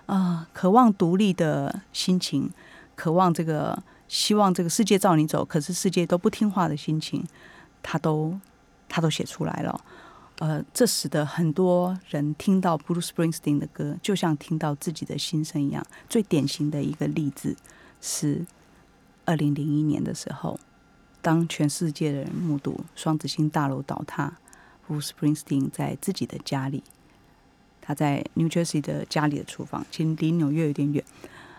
[0.06, 2.50] 啊，渴望独立的心情，
[2.94, 7.24] 渴望这个希望这个世界照你走，可是世界都不听话的心情，
[7.82, 8.38] 他都
[8.86, 9.80] 他都写出来了。
[10.40, 15.82] 呃，这使得很多人听到 Bruce Springsteen 的歌，就像听到自己的心声一样。
[16.08, 17.56] 最典型的一个例子
[18.02, 18.44] 是
[19.24, 20.60] 二零零一年的时候，
[21.22, 24.36] 当全世界的人目睹双子星大楼倒塌。
[24.88, 26.82] Bruce Springsteen 在自己的家里，
[27.80, 31.04] 他在 New Jersey 的家里的厨房，其实离纽约有点远。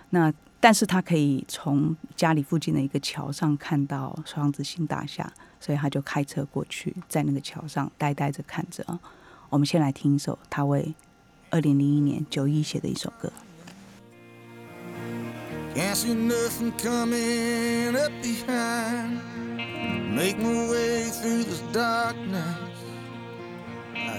[0.10, 9.00] 那但是他可以从家里附近的一个桥上看到双子星大厦，所以他就开车过去，在那个桥上呆呆着看着。
[9.50, 10.96] 我们先来听一首他为
[11.52, 13.32] 二零零一年九一写的一首歌。
[15.76, 15.96] Can't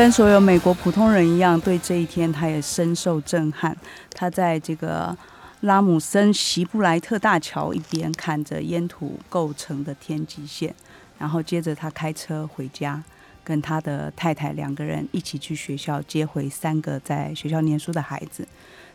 [0.00, 3.76] 跟所有美国普通人一样，对这一天他也深受震撼。
[4.14, 5.14] 他在这个
[5.60, 10.74] 拉姆森席布莱特大桥一边看着烟土构成的天际线，
[11.18, 13.04] 然后接着他开车回家。
[13.44, 18.48] 跟他的太太两个人一起去学校接回三个在学校念书的孩子，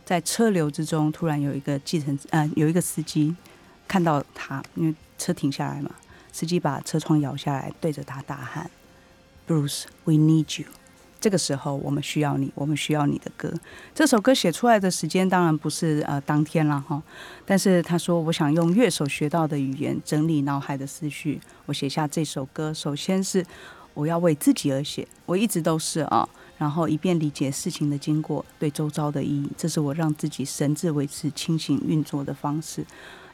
[0.04, 3.32] 在车流之中，突然有一个计程呃有一个司机
[3.86, 5.92] 看到他，因为车停下来嘛，
[6.32, 8.68] 司机把车窗摇下来，对着他大喊
[9.46, 10.66] ：“Bruce，we need you。”
[11.18, 13.52] 这个时候，我们需要你，我们需要你的歌。
[13.94, 17.02] 这首歌写出来的时间当然不是呃当天了哈，
[17.44, 22.72] 但是他说，我想用乐手学到的语言整理脑海的思绪，我写下这首歌。
[22.72, 23.44] 首先是
[23.94, 32.84] 我要为自己而写，我一直都是啊，然后以便理解事情的经过，对周遭的意义，这是我让自己神智维持清醒运作的方式。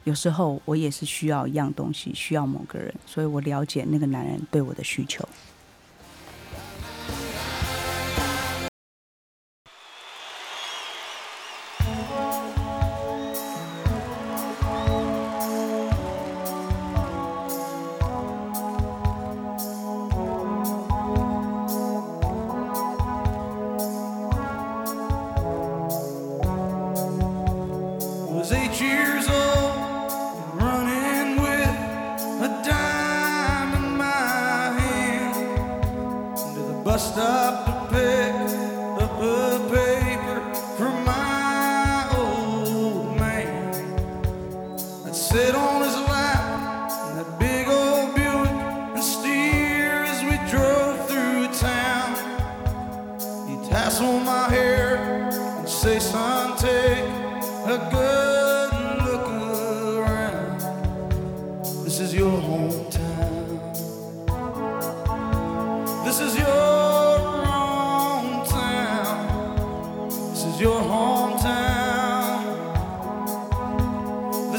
[0.04, 5.28] 有时候我也是需要一样东西，需要某个人，所以我了解那个男人对我的需求。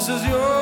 [0.03, 0.52] This is your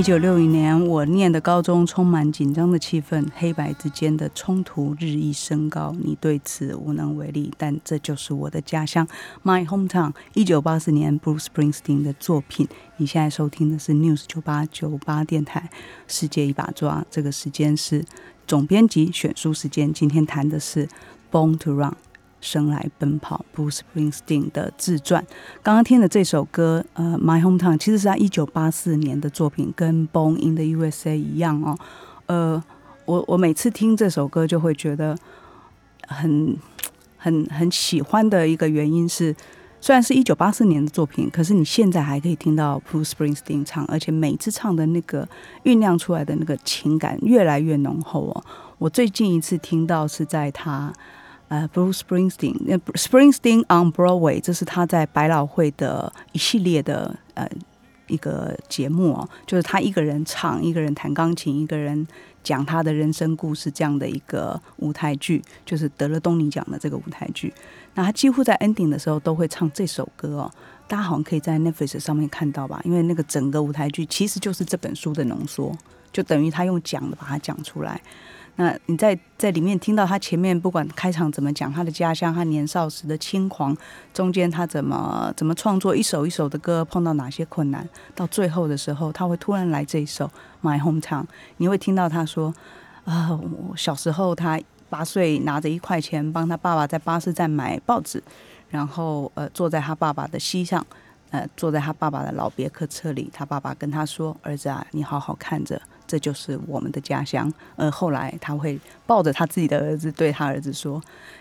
[0.00, 5.94] 一九六一年，我念的高中充满紧张的气氛，黑白之间的冲突日益升高。
[6.02, 9.06] 你对此无能为力，但这就是我的家乡
[9.44, 10.14] ，My hometown。
[10.32, 12.66] 一九八四年，Bruce Springsteen 的作品。
[12.96, 15.68] 你现在收听的是 News 九八九八电台，
[16.08, 17.04] 世界一把抓。
[17.10, 18.02] 这个时间是
[18.46, 19.92] 总编辑选书时间。
[19.92, 20.86] 今天谈的是
[21.30, 21.90] 《Born to Run》。
[22.40, 25.24] 生来奔跑，Bruce Springsteen 的自传。
[25.62, 31.76] 刚刚听的这首歌，呃，《My Hometown》其实是他一九八四年的作品，跟《Born in the USA》一样哦。
[32.26, 32.64] 呃，
[33.04, 35.16] 我我每次听这首歌就会觉得
[36.06, 36.56] 很
[37.16, 39.34] 很很喜欢的一个原因是，
[39.80, 45.28] 虽然是一九八四年的作品，可是你现在还可以听到 Bruce Springsteen 唱，而且每次唱的那个
[45.64, 48.44] 酝酿出来的那个情感越来越浓厚哦。
[48.78, 50.92] 我最近一次听到是在他。
[51.50, 57.44] 呃，Bruce Springsteen，那 Springsteen on Broadway，这是他在百老汇的一系列的呃
[58.06, 62.06] 一个节目哦，就是他一个人唱，一个人弹钢琴，一个人
[62.44, 67.52] 讲他的人生故事这样的一个舞台剧，就是得了东尼奖的这个舞台剧。
[67.94, 70.50] 那他几乎在 ending 的时候都会唱这首歌哦，
[70.86, 72.80] 大家好像可以在 Netflix 上面看到吧？
[72.84, 75.76] 因为那个整个舞台剧其实就是这本书的浓缩，
[76.12, 78.00] 就等于他用讲的把它讲出来。
[78.60, 83.74] 那你在在里面听到他前面不管开场怎么讲他的家乡，他年少时的轻狂，
[84.12, 90.26] 中间他怎么怎么创作一首一首的歌，碰到哪些困难，到最后的时候他会突然来这一首
[90.62, 91.22] 《My Hometown》，
[91.56, 92.54] 你会听到他说
[93.06, 98.22] ：“啊，我小时候他八岁拿着一块钱帮他爸爸在巴士站买报纸，
[98.68, 100.86] 然后呃坐在他爸爸的膝上。”
[101.32, 105.80] 呃，坐在他爸爸的老别克车里，他爸爸跟他说：“儿子啊，你好好看着，
[106.10, 111.00] 这就是我们的家乡。”而后来他会抱着他自己的儿子，对他儿子说：“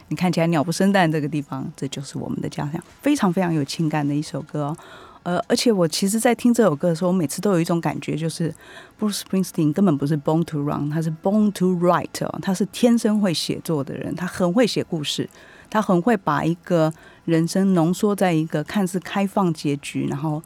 [0.09, 4.78] 你看起来鸟不生蛋，这个地方，这就是我们的家乡。”非常非常有情感的一首歌。
[5.24, 8.53] 呃，而且我其实，在听这首歌的时候，我每次都有一种感觉，就是
[8.99, 15.30] Bruce Springsteen 根本不是 Born to Run，他是 Born to Write 哦，他是天生会写作的人，他很会写故事，
[15.70, 16.93] 他很会把一个。
[17.26, 20.41] 人生浓缩在一个看似开放结局，然后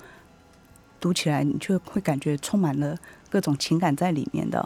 [0.99, 2.97] 读起来你却会感觉充满了
[3.33, 4.63] 各种情感在里面的。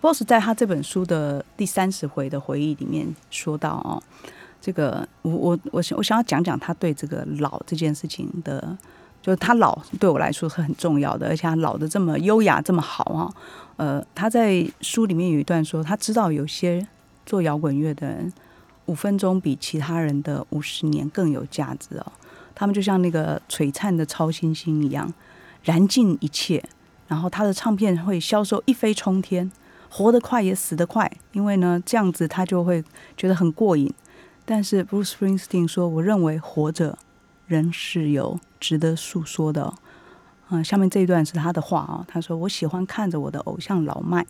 [0.00, 4.02] Boss 在他这本书的第三十回的回忆里面说到哦，
[4.62, 8.78] 这个我我我想我想要讲讲他对这个老这件事情的，
[9.20, 13.34] 就是他老对我来说是很重要的，而且他老的这么优雅这么好啊。
[13.76, 16.86] 呃，他在书里面有一段说，他知道有些
[17.26, 18.32] 做摇滚乐的人。
[18.86, 22.06] 五分钟比其他人的五十年更有价值哦！
[22.54, 25.12] 他们就像那个璀璨的超新星一样，
[25.62, 26.64] 燃尽一切。
[27.08, 29.50] 然后他的唱片会销售一飞冲天，
[29.90, 32.84] 活得快也死得快，因为呢这样子他就会
[33.16, 33.92] 觉得很过瘾。
[34.44, 36.96] 但是 Bruce Springsteen 说：“我认为活着
[37.46, 39.74] 仍是有值得诉说的。”
[40.50, 44.24] 嗯，下面这一段是他的话啊，他说：“我喜欢看着我的偶像老迈，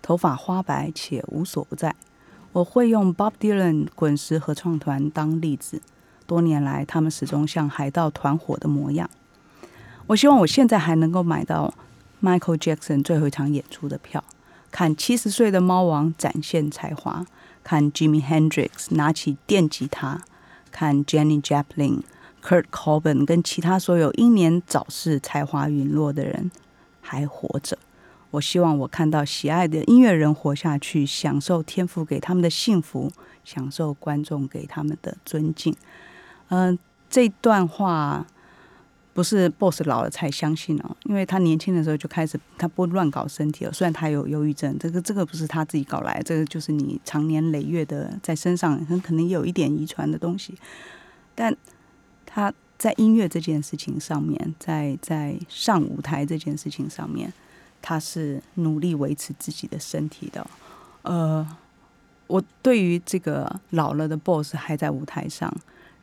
[0.00, 1.96] 头发花白且无所不在。”
[2.52, 5.82] 我会用 Bob Dylan 滚石合唱团当例子，
[6.26, 9.10] 多年来他们始终像海盗团伙的模样。
[10.06, 11.74] 我希望我现在还能够买到
[12.22, 14.22] Michael Jackson 最后一场演出的票，
[14.70, 17.24] 看七十岁的猫王展现才华，
[17.62, 20.20] 看 Jimmy Hendrix 拿起电吉他，
[20.70, 22.02] 看 Jenny Joplin、
[22.42, 26.50] Kurt Cobain 跟其他所有英年早逝、才华陨落的人
[27.00, 27.78] 还活着。
[28.30, 33.10] 我希望我看到喜爱的音乐人活下去，享受天赋给他们的幸福，
[33.42, 35.74] 享受观众给他们的尊敬。
[36.48, 38.26] 嗯、这段话
[39.14, 43.72] 不是 BOSS 老了才相信哦，因为他年轻的时候就开始，他不乱搞身体了。
[43.72, 50.54] 虽然他有忧郁症，这个这个不是他自己搞来，这个就是你长年累月的在身上，很可能有一点遗传的东西。
[51.34, 51.56] 但
[52.24, 57.32] 他在音乐这件事情上面，在在上舞台这件事情上面，
[57.82, 60.46] 他是努力维持自己的身体的。
[61.02, 61.44] 呃，
[62.28, 65.52] 我对于这个老了的 BOSS 还在舞台上，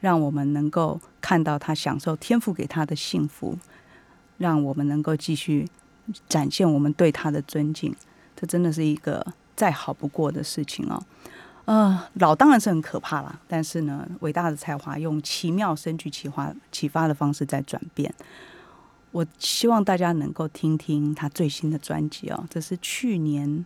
[0.06, 3.58] 让我们能够看到他享受天赋给他的幸福，
[4.38, 5.68] 让我们能够继续
[6.30, 7.92] 展现我们对他的尊敬，
[8.36, 9.26] 这真的是一个
[9.56, 11.04] 再好不过的事情哦。
[11.66, 18.14] 呃，老当然是很可怕啦，但是呢，伟大的才华用奇妙深具启发启发的方式在转变。
[19.10, 23.66] 我希望大家能够听听他最新的专辑哦，这是去年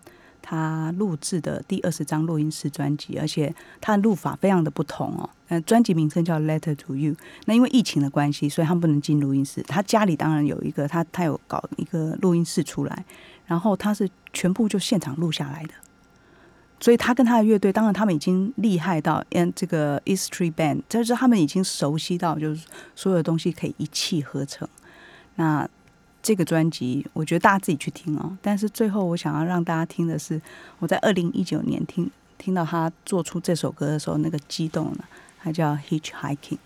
[0.49, 5.29] 他录制的第二十张录音室专辑，而且他的录法非常的不同哦。
[5.49, 7.13] 那，专辑名称叫《Letter to You》。
[7.45, 9.61] 那因为疫情的关系，所以他们不能进录音室。
[9.61, 13.05] 他家里当然有一个，他他有搞一个录音室出来，
[13.45, 15.73] 然后他是全部就现场录下来的。
[16.79, 24.67] 所以他跟他的乐队，当然他们已经厉害到，嗯，这个 East Street Band，就是他们已经熟悉到，就是所有的东西可以一气呵成。
[25.35, 25.69] 那
[26.21, 28.37] 这个专辑，我觉得大家自己去听哦。
[28.41, 30.41] 但是最后我想要让大家听的是，
[30.79, 35.03] 我在二零一九年听听到他做出这首歌的时候，那个激动呢，
[35.41, 36.57] 它叫 Hitchhiking。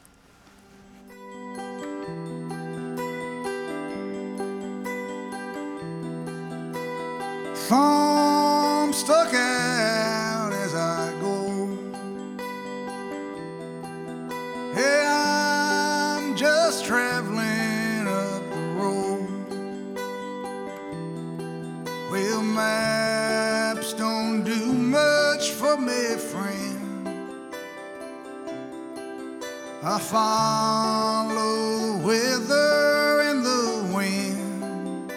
[29.86, 35.12] I follow the weather and the wind.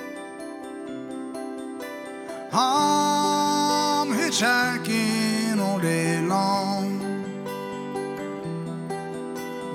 [2.53, 6.99] I'm hitchhiking all day long.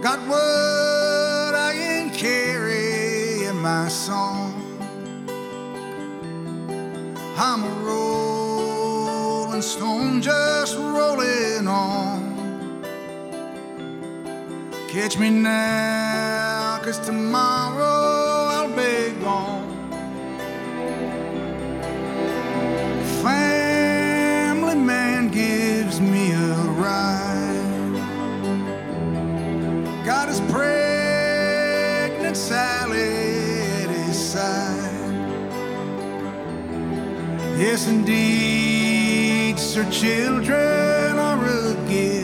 [0.01, 4.61] Got what I can carry in my song.
[7.37, 8.30] I'm a rolling
[14.91, 19.69] Catch me now, cause tomorrow I'll be gone.
[23.23, 27.93] Family man gives me a ride.
[30.05, 32.99] Got his pregnant Sally
[33.83, 34.91] at his side.
[37.57, 42.20] Yes, indeed, sir, children are a gift.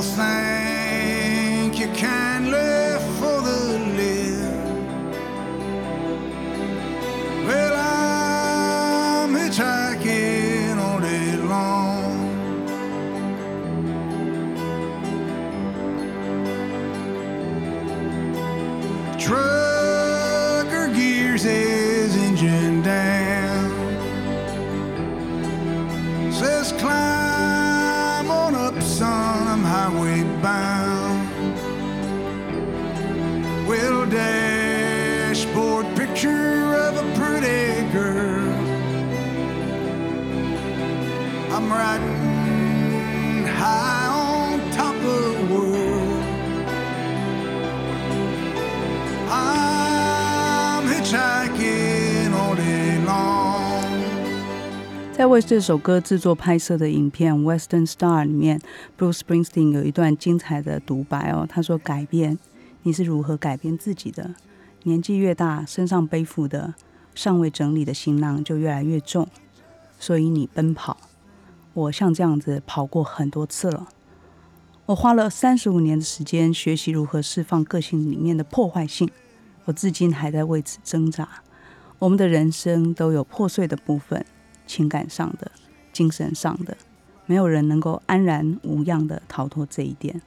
[0.00, 5.18] Well, thank you kindly for the lift.
[7.46, 9.89] Well, I'm hitchhiking
[55.20, 58.58] 在为这首歌制作拍摄的影片《Western Star》里面
[58.98, 61.46] ，Bruce Springsteen 有一段精彩的独白哦。
[61.46, 62.38] 他说：“改变，
[62.84, 64.34] 你是如何改变自己的？
[64.84, 66.72] 年纪越大，身上背负的
[67.14, 69.28] 尚未整理的行囊就越来越重，
[69.98, 70.96] 所以你奔跑。
[71.74, 73.88] 我像这样子跑过很多次了。
[74.86, 79.10] 我花了三十五年的时间学习如何释放个性里面的破坏性，
[79.66, 81.28] 我至今还在为此挣扎。
[81.98, 84.24] 我们的人生都有破碎的部分。”
[84.70, 85.50] 情感上的、
[85.92, 86.76] 精神上的，
[87.26, 90.22] 没有人能够安然无恙的逃脱这一点。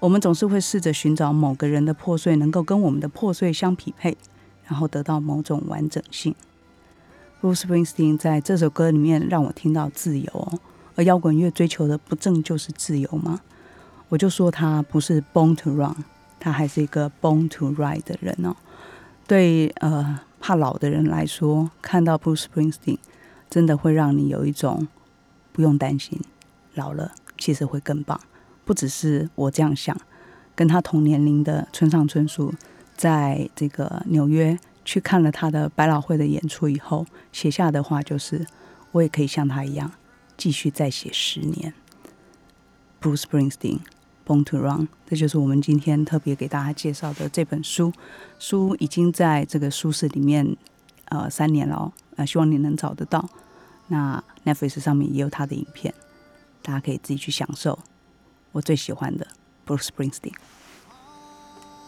[0.00, 4.18] 我们总是会试着寻找某个人的破碎能够跟我们的破碎相匹配，
[4.66, 6.34] 然后得到某种完整性。
[7.40, 10.60] Bruce Springsteen 在这首歌里面让我听到自由，
[10.94, 13.40] 而摇滚乐追求的不正就是自由吗？
[14.10, 15.96] 我就说他不是 born to run，
[16.38, 18.54] 他还是一个 born to ride 的人哦。
[19.26, 20.20] 对，呃。
[20.46, 22.98] 怕老的人来说，看到 Bruce Springsteen，
[23.54, 24.88] 真的会让你有一种
[25.52, 26.20] 不用担心，
[26.74, 28.20] 老了其实会更棒。
[28.64, 29.96] 不只是我这样想，
[30.56, 32.52] 跟他同年龄的村上春树，
[32.96, 38.44] 在这个纽约去看了他的百老汇的演出以后，写下的话就是：
[38.90, 39.92] 我也可以像他一样，
[40.36, 41.72] 继续再写十年。
[43.00, 43.78] Bruce Springsteen。
[44.26, 47.92] Born to Run，这就是我们今天特别给大家介绍的这本书。
[48.38, 50.56] 书已经在这个书市里面
[51.10, 53.28] 呃三年了，呃，希望你能找得到。
[53.88, 55.92] 那 Netflix 上面也有他的影片，
[56.62, 57.78] 大家可以自己去享受。
[58.52, 59.26] 我最喜欢的
[59.66, 60.34] Bruce Springsteen。